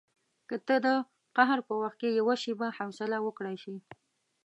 که 0.49 0.55
ته 0.67 0.75
د 0.85 0.87
قهر 1.37 1.59
په 1.67 1.73
وخت 1.81 1.97
کې 2.01 2.17
یوه 2.19 2.35
شېبه 2.43 2.67
حوصله 2.77 3.17
وکړای 3.21 3.55
شې. 3.63 3.75